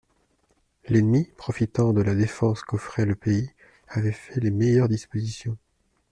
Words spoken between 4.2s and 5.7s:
les meilleures dispositions.